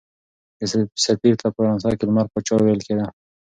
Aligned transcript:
دې 0.59 0.65
سفیر 1.05 1.33
ته 1.41 1.47
په 1.49 1.53
فرانسه 1.55 1.89
کې 1.97 2.03
لمر 2.07 2.25
پاچا 2.31 2.55
ویل 2.61 2.81
کېده. 2.87 3.05